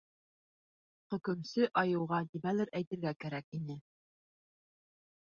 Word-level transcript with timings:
Хөкомсө 1.13 1.67
айыуға 1.81 2.21
нимәлер 2.29 2.71
әйтергә 2.81 3.13
кәрәк 3.25 3.57
ине. 3.59 3.77